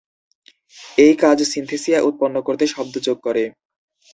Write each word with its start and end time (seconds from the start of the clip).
এই 0.97 1.13
কাজ 1.15 1.37
সিনথেসিয়া 1.43 1.99
উৎপন্ন 2.01 2.35
করতে 2.41 2.65
শব্দ 2.67 2.93
যোগ 3.07 3.17
করে। 3.23 3.43